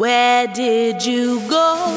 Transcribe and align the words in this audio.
Where 0.00 0.46
did 0.46 1.04
you 1.04 1.46
go? 1.46 1.96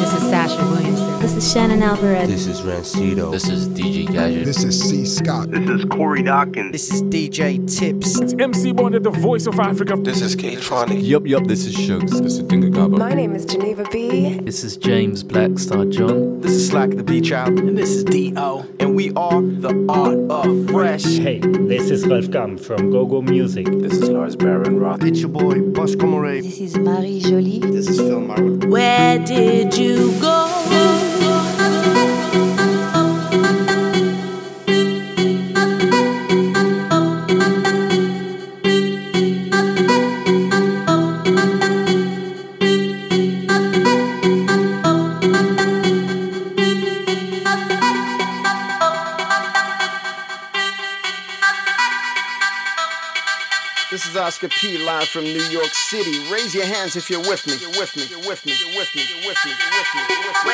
This 0.00 0.12
is 0.14 0.30
Sasha 0.30 0.56
Williamson. 0.64 1.20
This 1.20 1.36
is 1.36 1.52
Shannon 1.52 1.80
Alvarez. 1.80 2.28
This 2.28 2.48
is 2.48 2.60
Rancido. 2.62 3.30
This 3.30 3.48
is 3.48 3.68
DJ 3.68 4.10
Gadget. 4.10 4.44
This 4.44 4.64
is 4.64 4.80
C. 4.82 5.06
Scott. 5.06 5.48
This 5.52 5.70
is 5.70 5.84
Corey 5.84 6.24
Dawkins. 6.24 6.72
This 6.72 6.92
is 6.92 7.02
DJ 7.04 7.64
Tips. 7.72 8.18
It's 8.18 8.34
MC 8.36 8.72
Wonder, 8.72 8.98
the 8.98 9.10
voice 9.10 9.46
of 9.46 9.60
Africa. 9.60 9.94
This 9.96 10.22
is 10.22 10.34
K-Tronic. 10.34 11.00
Yup, 11.00 11.24
yup, 11.24 11.44
this 11.44 11.66
is 11.66 11.76
Shugs. 11.76 12.20
This 12.20 12.38
is 12.38 12.42
Dinga 12.42 12.74
Gaba. 12.74 12.98
My 12.98 13.14
name 13.14 13.36
is 13.36 13.44
Geneva 13.44 13.86
B. 13.92 14.40
This 14.40 14.64
is 14.64 14.76
James 14.76 15.22
Blackstar 15.22 15.88
John. 15.92 16.40
This 16.40 16.50
is 16.50 16.68
Slack 16.68 16.90
the 16.90 17.04
Beach 17.04 17.30
Out. 17.30 17.50
And 17.50 17.78
this 17.78 17.90
is 17.90 18.02
D.O. 18.02 18.66
And 18.80 18.96
we 18.96 19.12
are 19.12 19.40
the 19.40 19.86
Art 19.88 20.18
of 20.32 20.68
Fresh. 20.68 21.04
Hey, 21.04 21.38
this 21.68 21.90
is 21.90 22.06
Ralph 22.06 22.30
Gam 22.30 22.56
from 22.56 22.90
GoGo 22.90 23.20
Music. 23.20 23.66
This 23.66 23.92
is 23.92 24.08
Lars 24.08 24.36
Baron 24.36 24.80
Roth. 24.80 25.04
It's 25.04 25.20
your 25.20 25.28
boy, 25.28 25.60
Boss 25.60 25.94
Comore. 25.94 26.42
This 26.42 26.60
is 26.60 26.78
Marie 26.78 27.20
Jolie. 27.20 27.58
This 27.58 27.88
is 27.88 27.98
Phil 27.98 28.22
Marwood. 28.22 28.70
Where 28.70 29.18
did 29.18 29.76
you 29.76 30.18
go? 30.18 31.07
Oscar 54.38 54.56
P. 54.60 54.78
live 54.78 55.08
from 55.08 55.24
New 55.24 55.42
York 55.50 55.74
City. 55.74 56.30
Raise 56.30 56.54
your 56.54 56.64
hands 56.64 56.94
if 56.94 57.10
you're 57.10 57.18
with 57.18 57.44
me. 57.48 57.54
You're 57.60 57.70
with 57.70 57.96
me. 57.96 58.04
You're 58.04 58.20
with 58.20 58.46
me. 58.46 58.52
You're 58.56 58.78
with 58.78 58.94
me. 58.94 59.02
You're 59.02 59.26
with 59.26 59.38
me. 59.44 59.50
You're 59.58 59.72
with 59.74 59.88
me. 59.96 60.02
You're 60.08 60.18
with 60.28 60.44
me. 60.44 60.52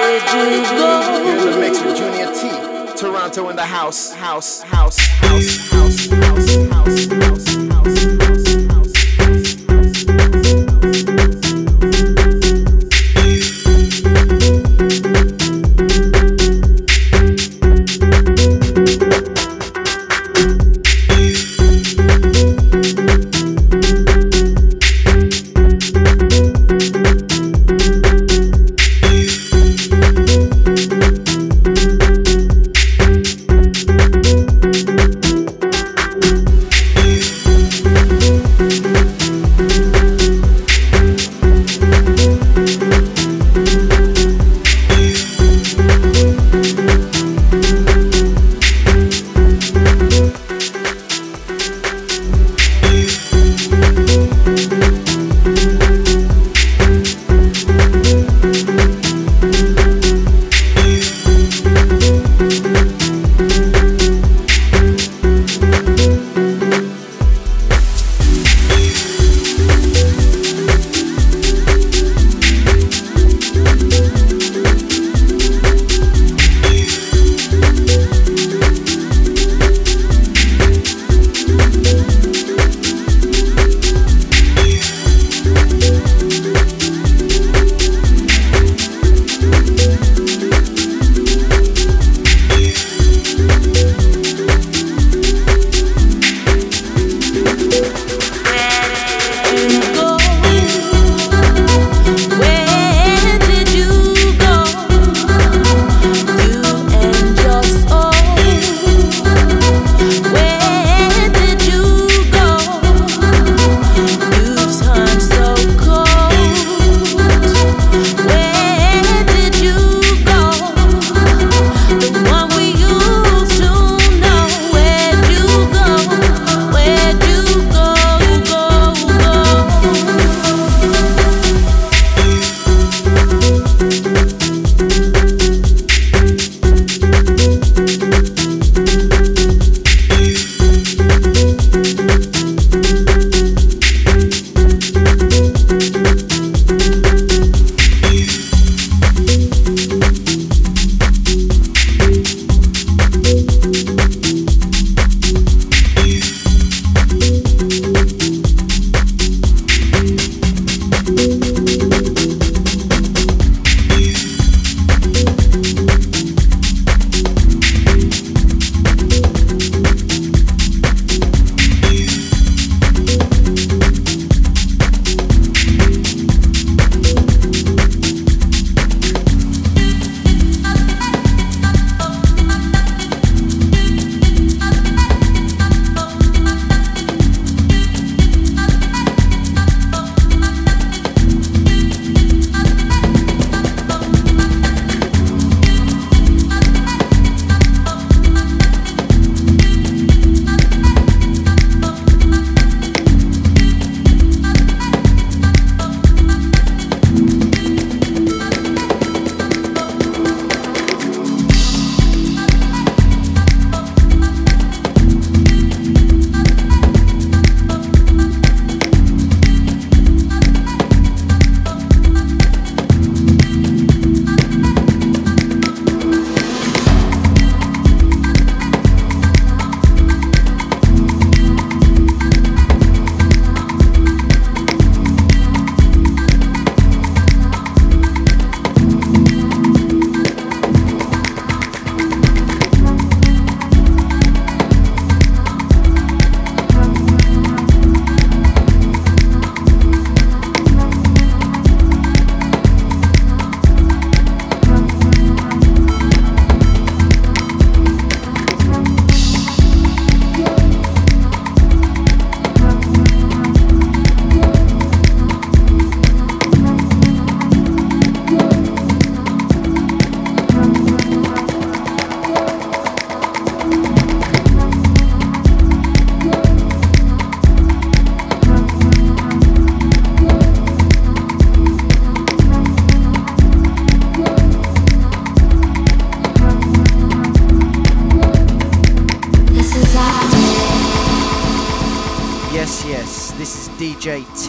Where 0.00 0.48
did 0.48 0.70
you 0.70 0.78
go? 0.78 1.22
You're 1.26 1.36
in 1.36 1.52
the 1.52 1.60
mix 1.60 1.82
with 1.82 1.96
Junior 1.98 2.32
T. 2.32 2.96
Toronto 2.98 3.50
in 3.50 3.56
the 3.56 3.66
house. 3.66 4.14
House. 4.14 4.62
House. 4.62 4.98
House. 4.98 5.58
House. 5.68 6.06
House. 6.06 6.08
House. 6.08 6.56
House. 6.56 6.69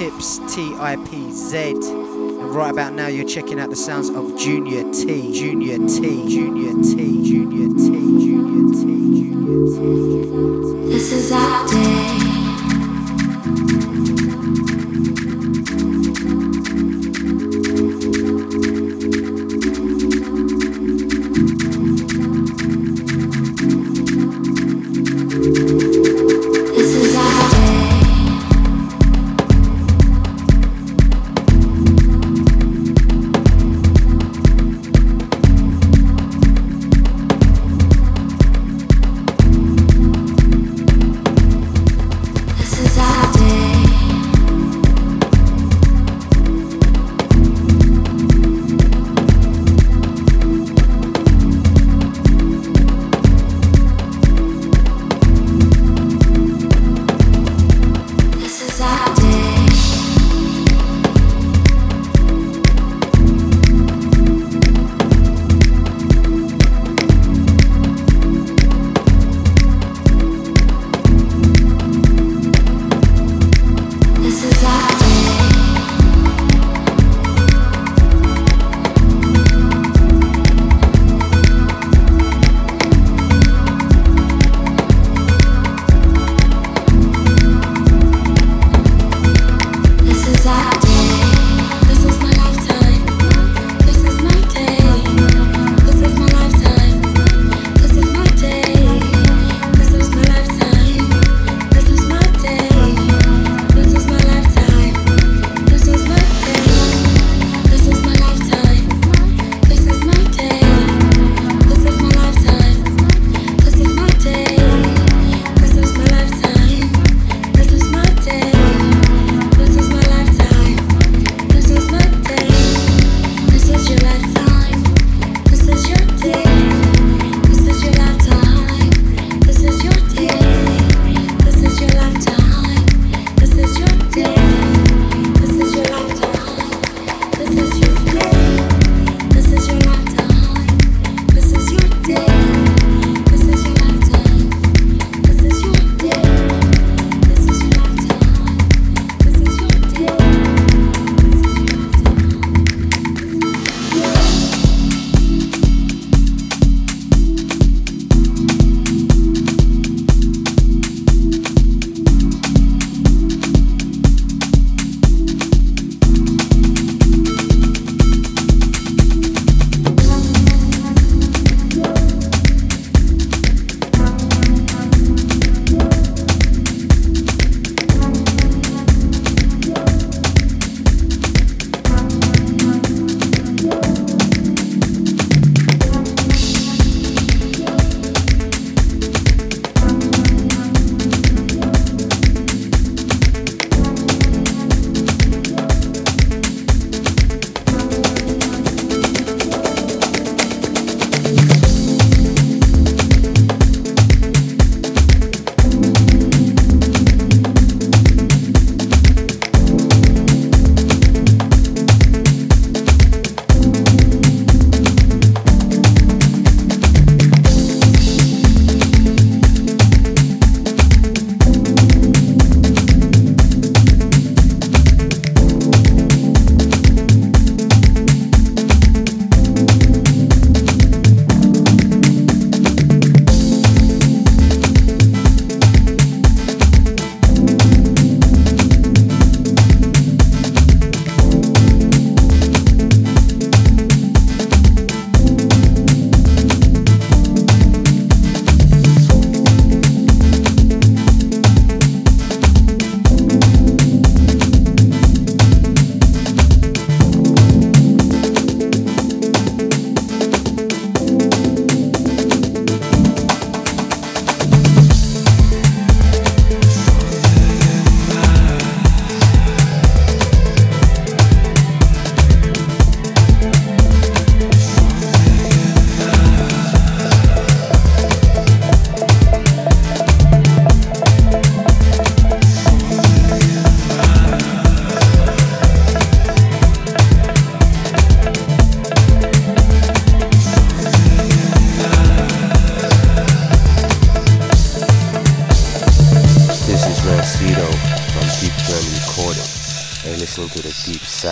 Tips 0.01 0.39
T 0.51 0.73
I 0.79 0.95
P 0.95 1.31
Z. 1.31 1.73
And 1.73 2.55
right 2.55 2.71
about 2.71 2.93
now, 2.93 3.05
you're 3.05 3.23
checking 3.23 3.59
out 3.59 3.69
the 3.69 3.75
sounds 3.75 4.09
of 4.09 4.35
Junior 4.35 4.81
T, 4.91 5.31
Junior 5.31 5.77
T, 5.77 6.27
Junior 6.27 6.73
T, 6.81 7.23
Junior 7.23 7.67
T, 7.67 7.83
Junior 7.85 8.73
T, 8.73 8.81
Junior 9.21 9.75
T. 10.87 10.89
This 10.91 11.11
is 11.11 11.31
our 11.31 11.67
day. 11.67 12.30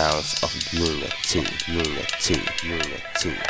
Sounds 0.00 0.42
of 0.42 0.72
unity, 0.72 1.44
unity, 1.68 2.40
unity. 2.64 3.49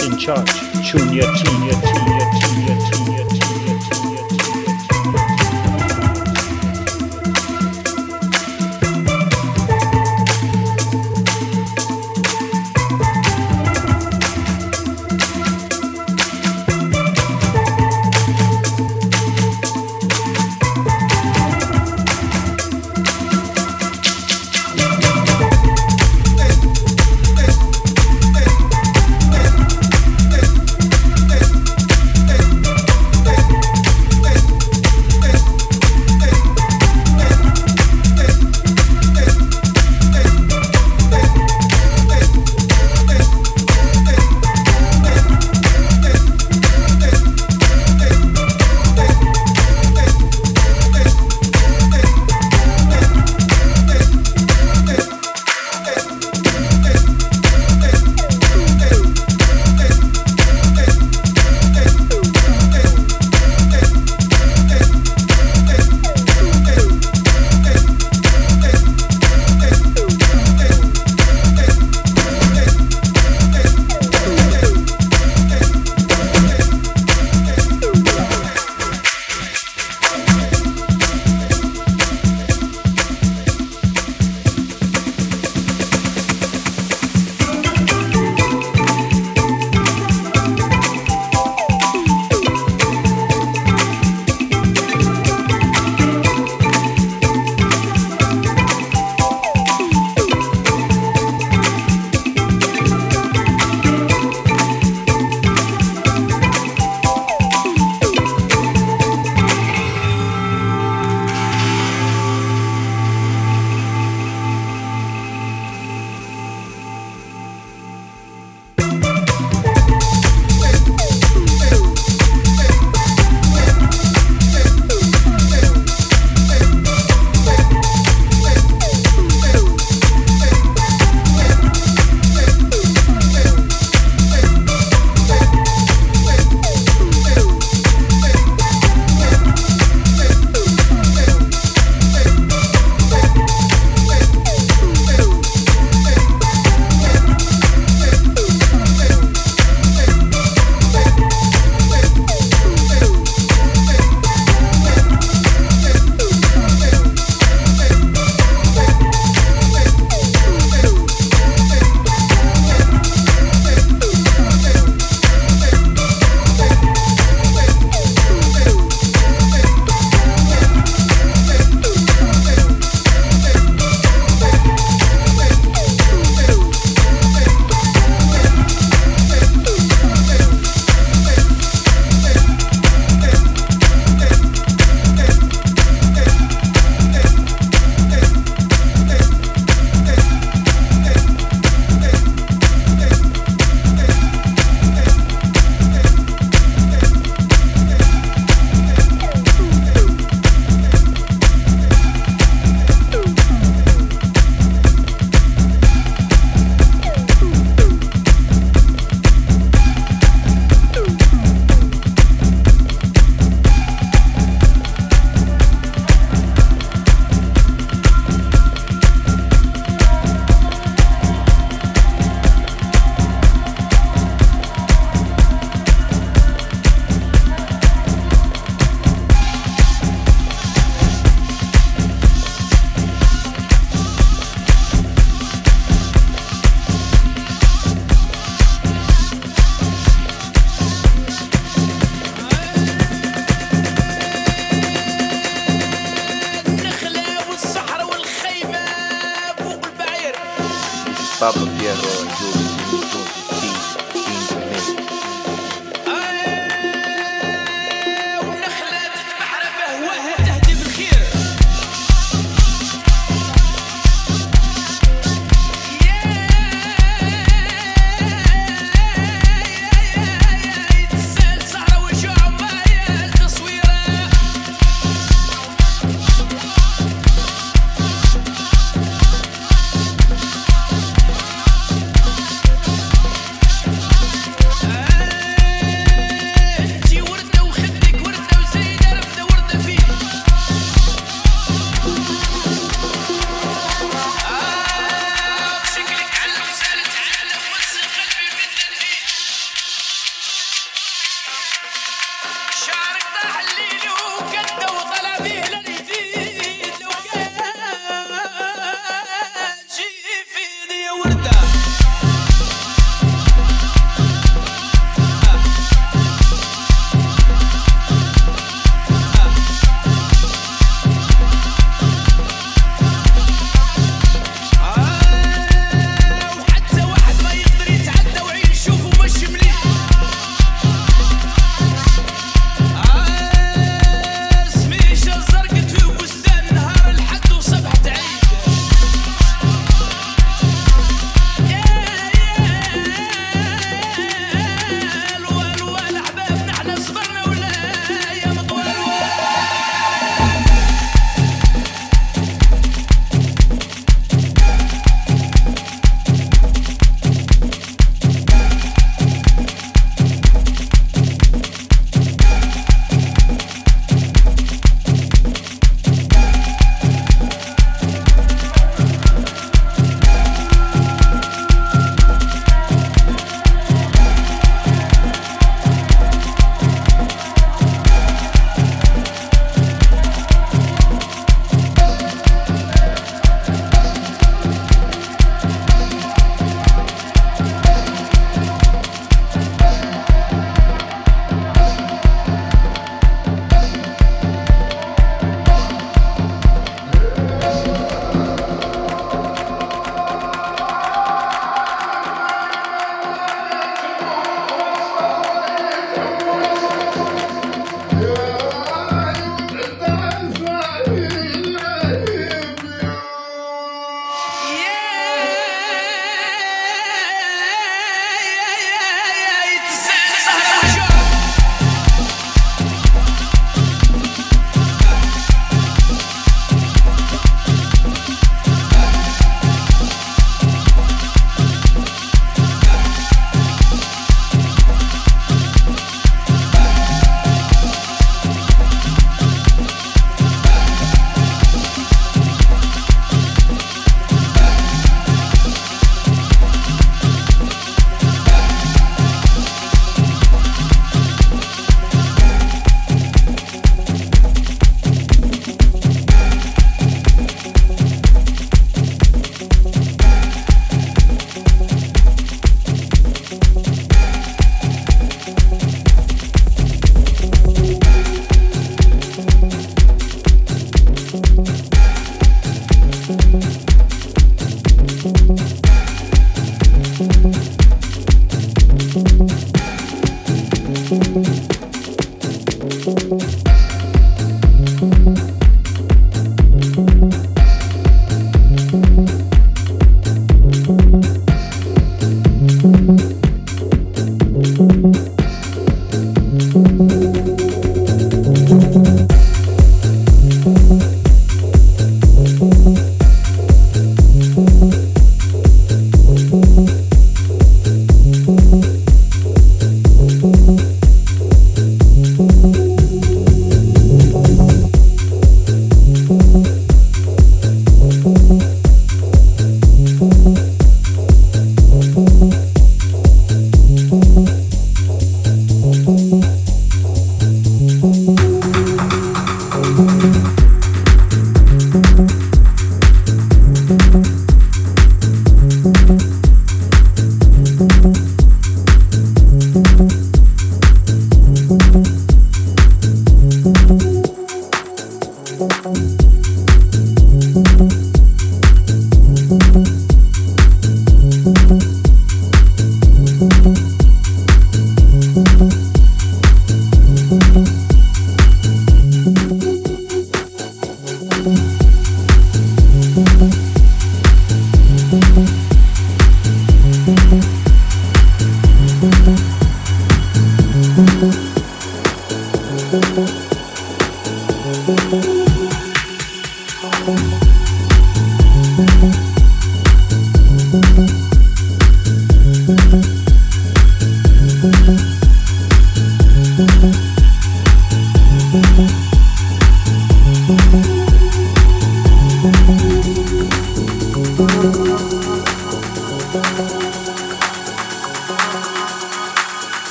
In 0.00 0.16
charge, 0.18 0.50
Junior 0.82 1.22
T. 1.34 1.44
Junior 1.44 1.55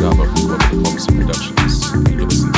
Ausgabe 0.00 0.24
von 0.24 0.82
Pop 0.82 0.96
Productions. 1.08 2.49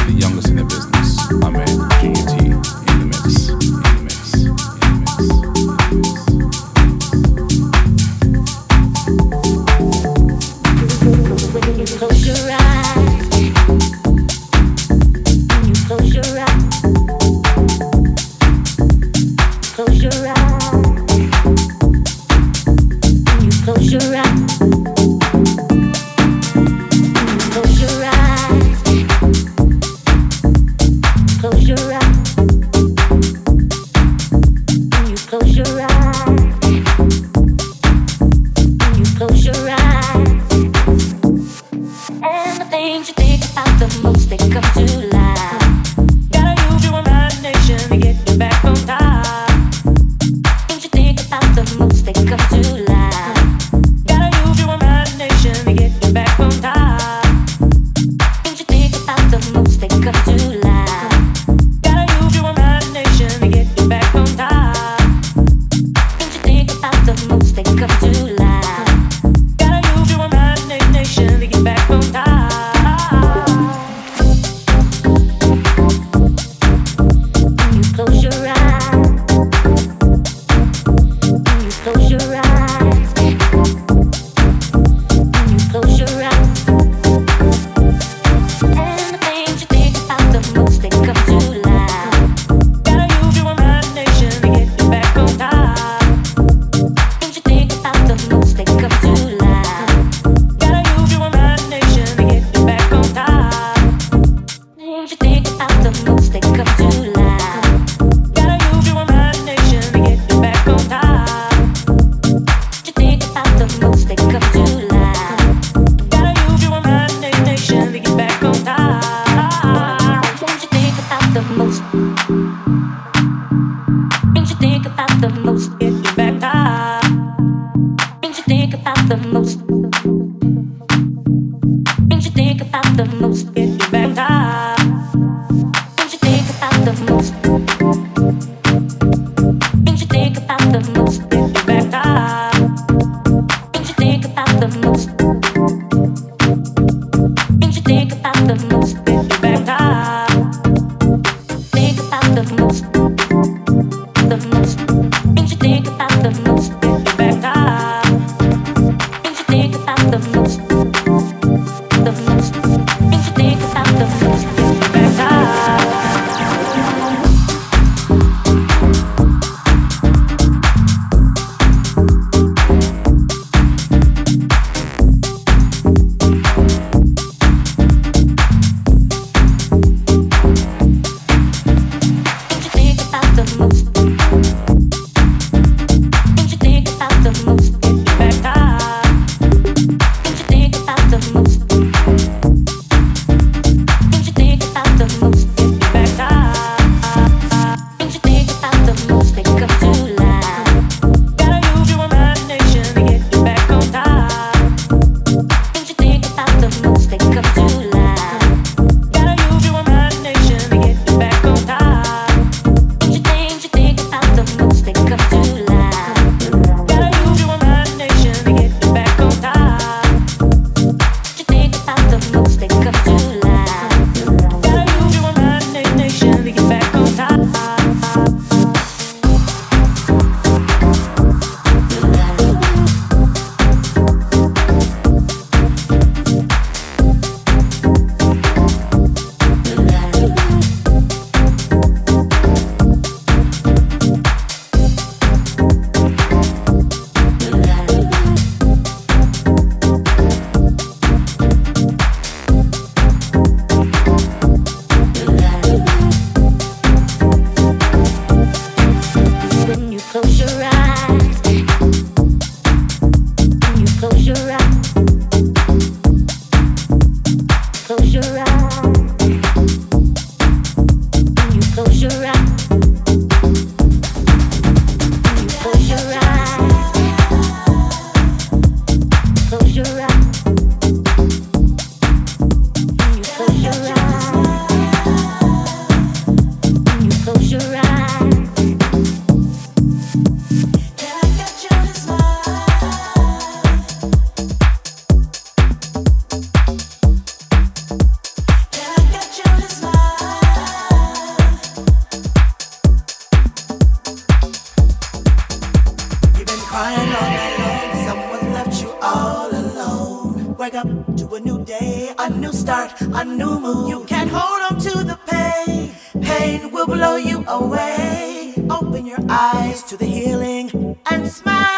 Eyes 319.28 319.82
to 319.84 319.96
the 319.96 320.06
healing 320.06 320.96
and 321.10 321.28
smile. 321.28 321.71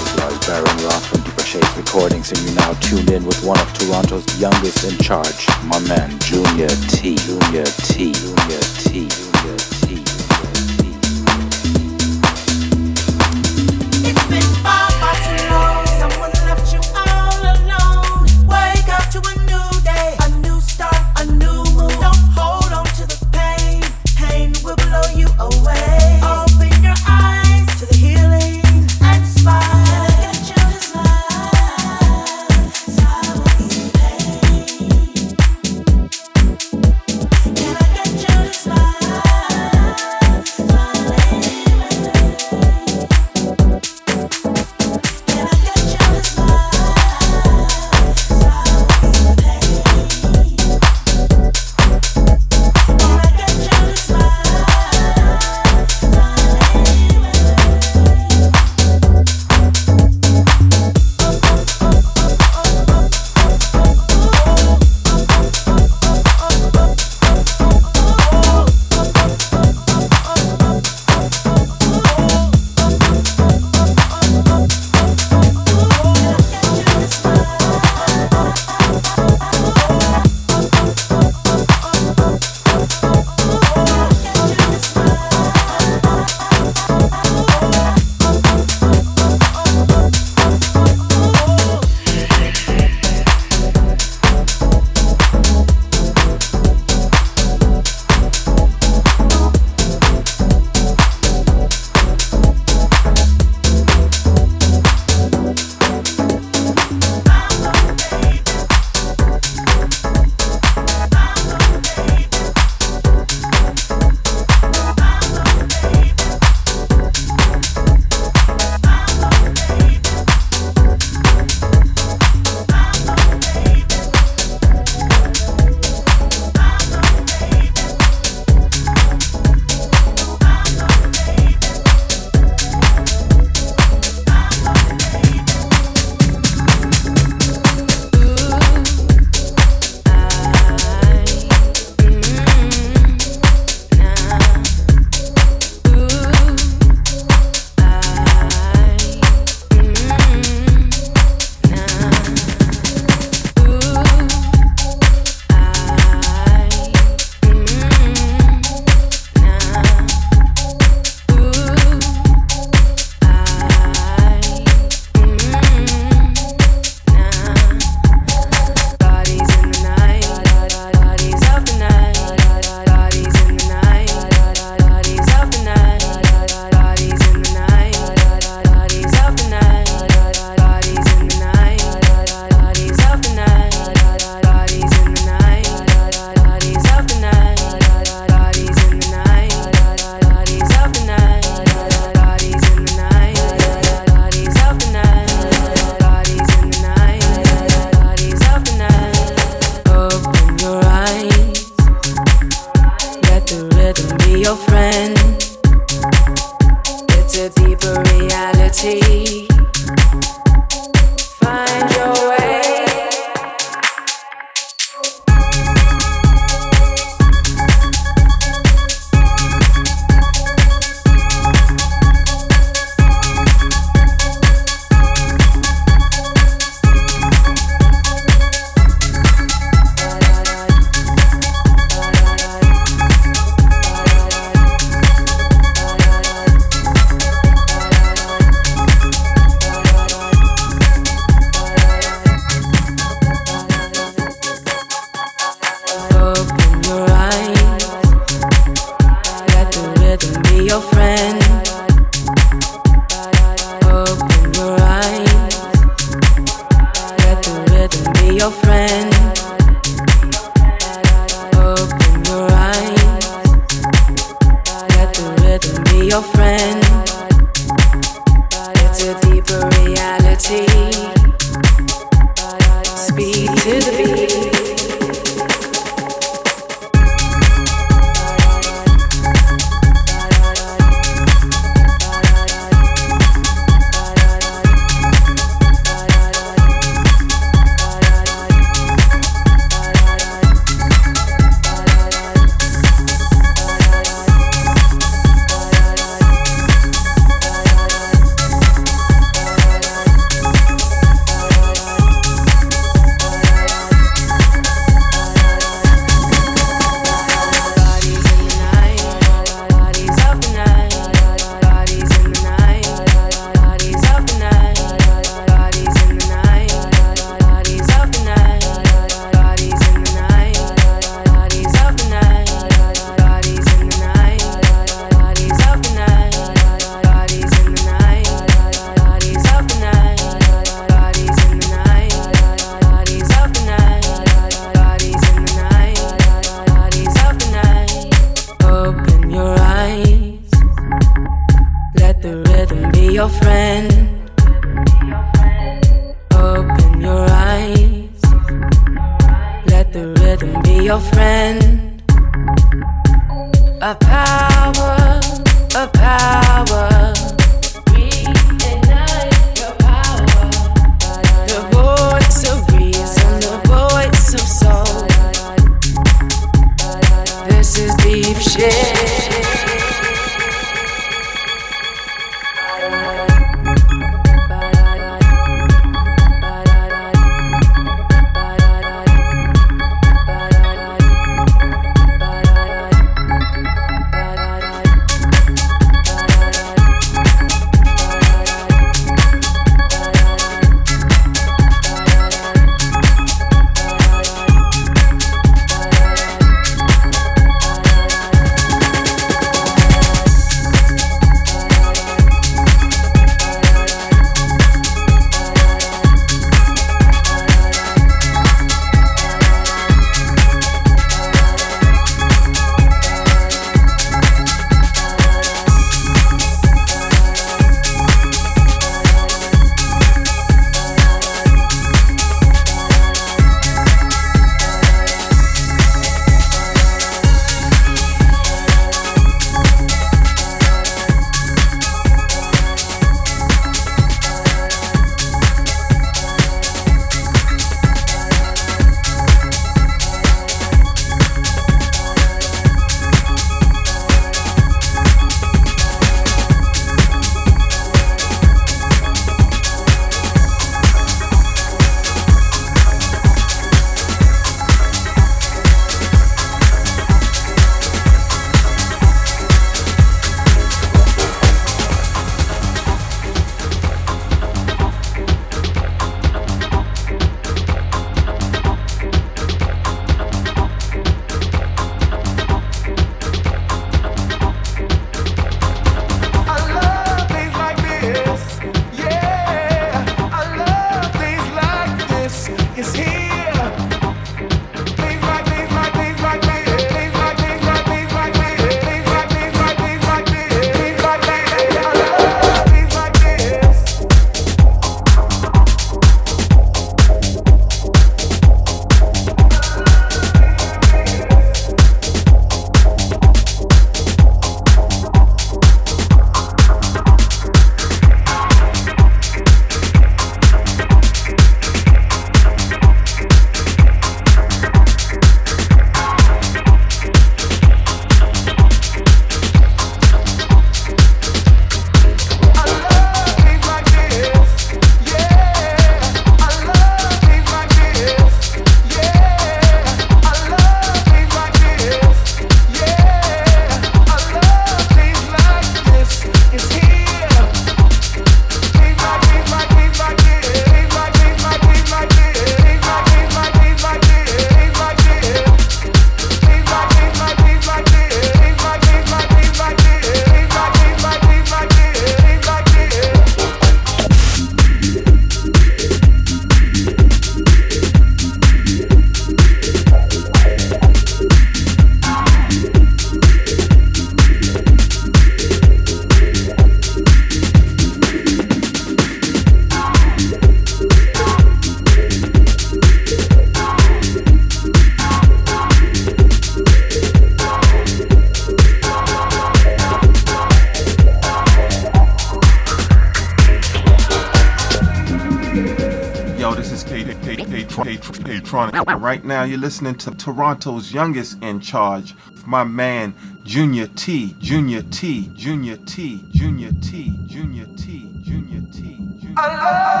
You're 589.51 589.59
listening 589.59 589.95
to 589.95 590.11
Toronto's 590.11 590.93
youngest 590.93 591.43
in 591.43 591.59
charge, 591.59 592.15
my 592.45 592.63
man 592.63 593.13
Junior 593.43 593.87
T, 593.87 594.33
Junior 594.39 594.81
T, 594.83 595.29
Junior 595.35 595.75
T, 595.75 596.23
Junior 596.31 596.71
T, 596.81 597.13
Junior 597.27 597.65
T, 597.75 598.09
Junior 598.23 598.61
T. 598.71 598.97
Junior 599.11 599.35
T. 599.35 600.00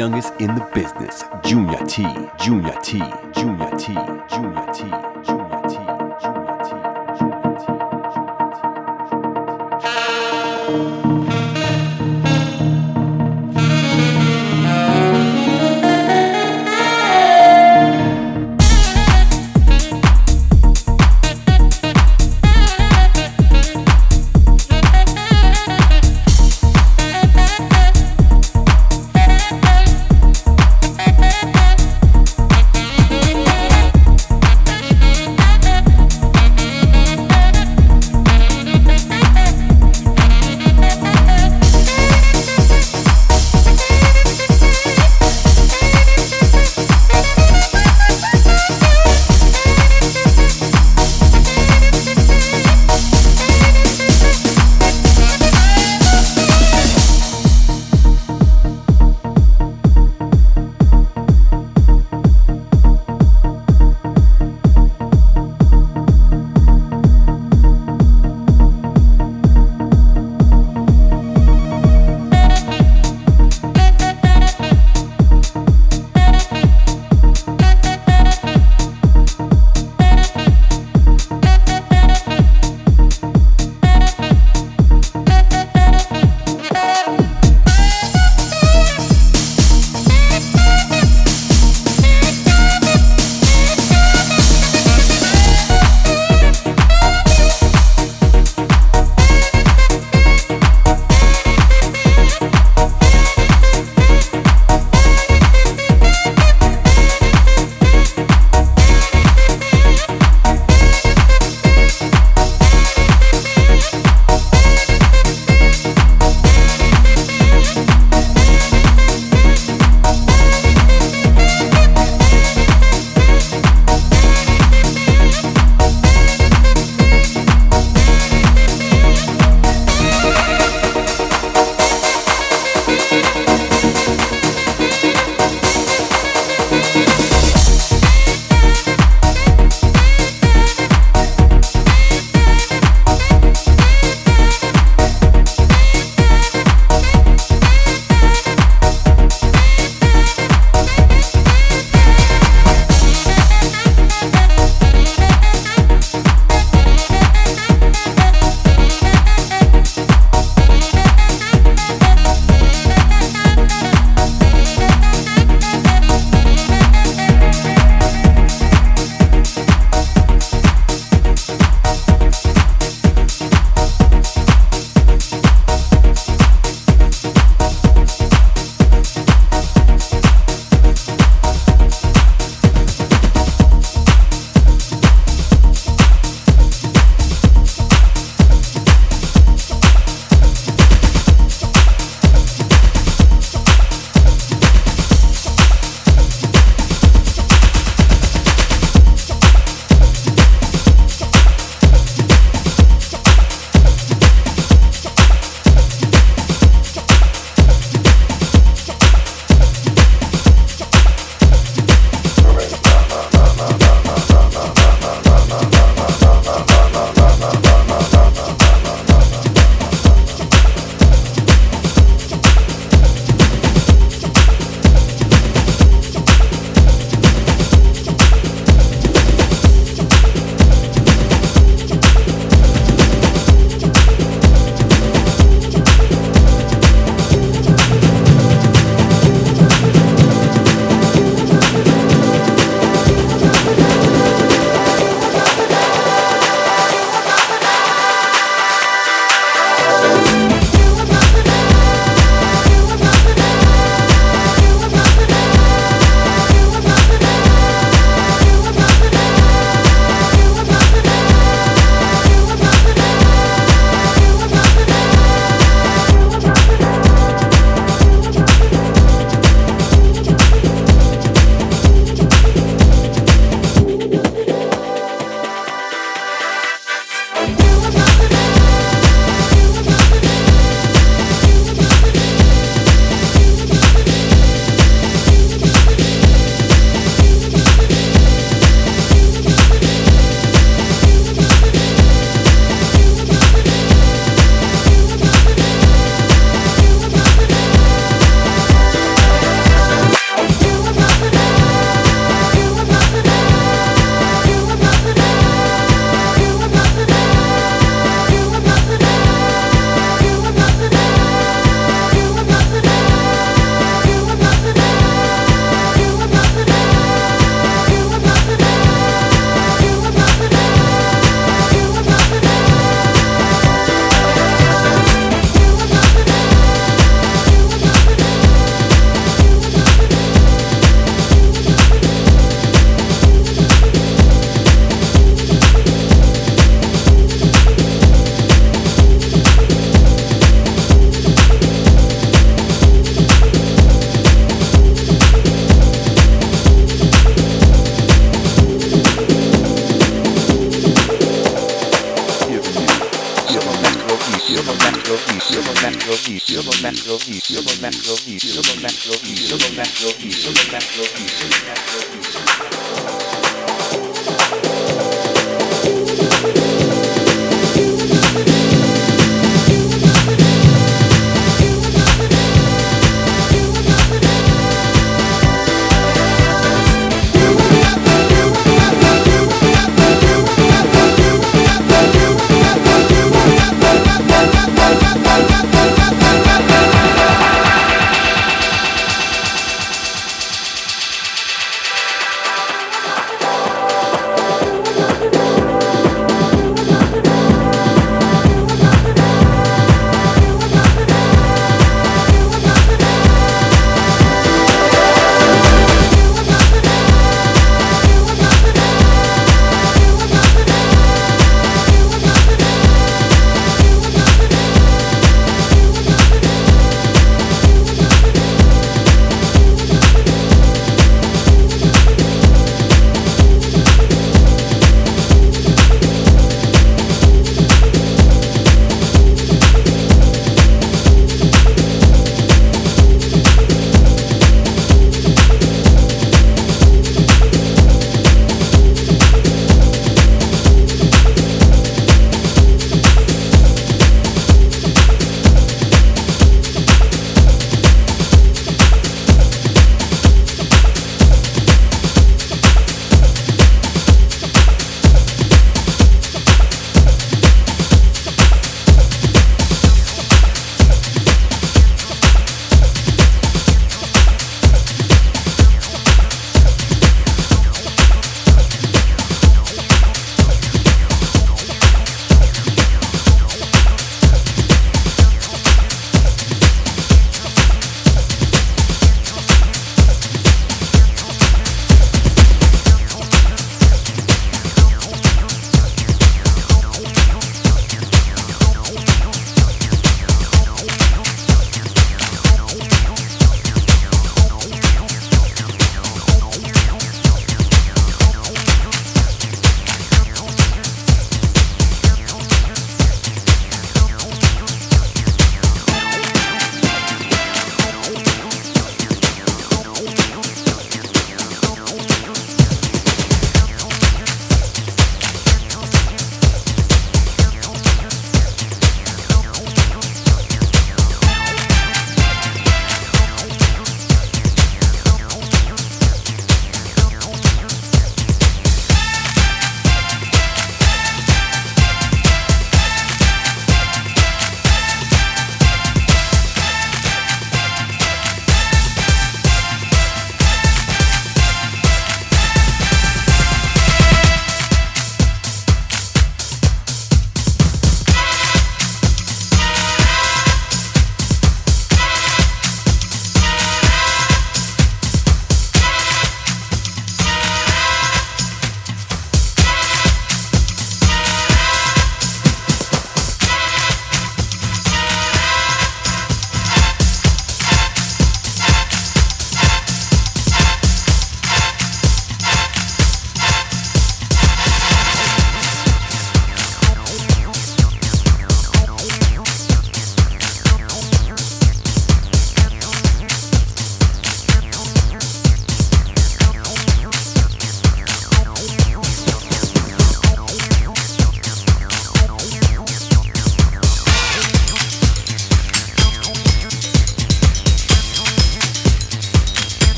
youngest 0.00 0.32
in 0.40 0.46
the 0.54 0.66
business, 0.72 1.24
Junior 1.44 1.84
T, 1.86 2.06
Junior 2.42 2.74
T, 2.82 3.02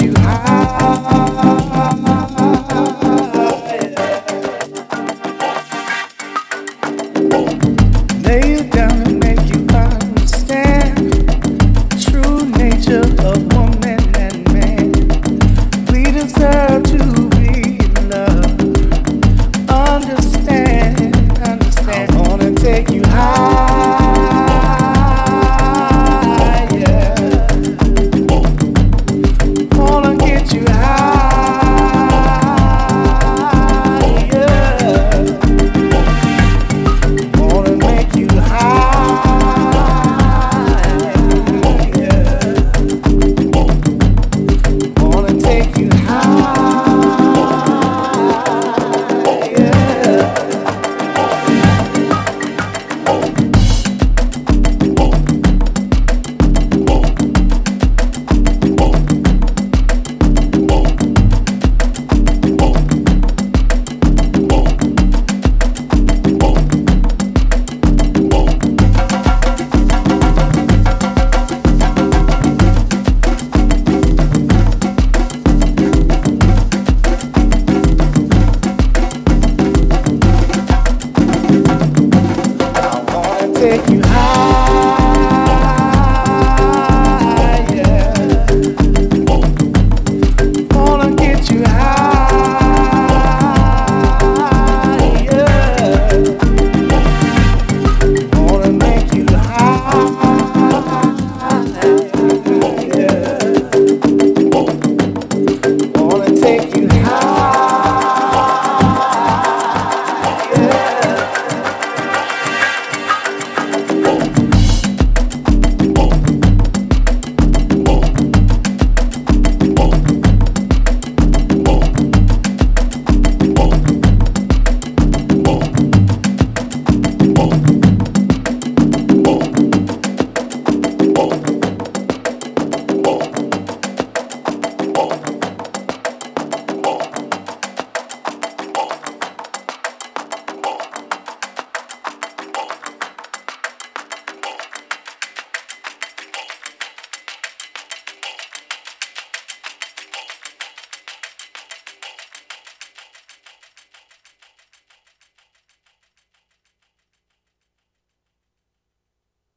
you 0.00 0.12
high. 0.16 1.31